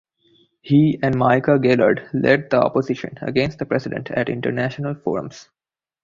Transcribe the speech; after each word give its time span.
He 0.63 0.97
and 1.03 1.13
Micha 1.13 1.61
Gaillard 1.61 2.09
led 2.11 2.49
the 2.49 2.57
opposition 2.59 3.19
against 3.21 3.59
the 3.59 3.67
President 3.67 4.09
at 4.09 4.29
international 4.29 4.95
forums. 4.95 5.47